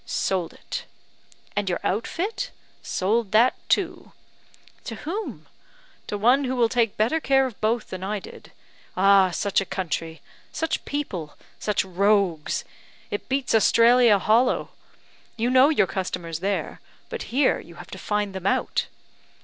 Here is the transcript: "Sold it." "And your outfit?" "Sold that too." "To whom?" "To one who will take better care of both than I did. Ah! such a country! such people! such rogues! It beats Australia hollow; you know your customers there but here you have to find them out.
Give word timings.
"Sold 0.03 0.51
it." 0.51 0.85
"And 1.55 1.69
your 1.69 1.79
outfit?" 1.83 2.49
"Sold 2.81 3.31
that 3.33 3.53
too." 3.69 4.13
"To 4.85 4.95
whom?" 4.95 5.45
"To 6.07 6.17
one 6.17 6.45
who 6.45 6.55
will 6.55 6.69
take 6.69 6.97
better 6.97 7.19
care 7.19 7.45
of 7.45 7.61
both 7.61 7.91
than 7.91 8.03
I 8.03 8.17
did. 8.17 8.51
Ah! 8.97 9.29
such 9.29 9.61
a 9.61 9.63
country! 9.63 10.19
such 10.51 10.85
people! 10.85 11.37
such 11.59 11.85
rogues! 11.85 12.63
It 13.11 13.29
beats 13.29 13.53
Australia 13.53 14.17
hollow; 14.17 14.69
you 15.37 15.51
know 15.51 15.69
your 15.69 15.85
customers 15.85 16.39
there 16.39 16.81
but 17.09 17.21
here 17.29 17.59
you 17.59 17.75
have 17.75 17.91
to 17.91 17.99
find 17.99 18.33
them 18.33 18.47
out. 18.47 18.87